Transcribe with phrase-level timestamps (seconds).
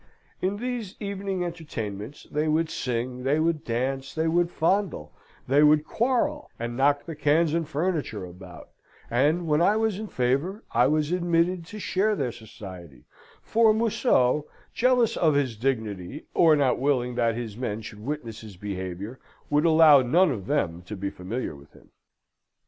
[0.41, 5.13] In these evening entertainments, they would sing, they would dance, they would fondle,
[5.47, 8.69] they would quarrel, and knock the cans and furniture about;
[9.11, 13.05] and, when I was in favour, I was admitted to share their society,
[13.43, 18.57] for Museau, jealous of his dignity, or not willing that his men should witness his
[18.57, 19.19] behaviour,
[19.51, 21.91] would allow none of them to be familiar with him.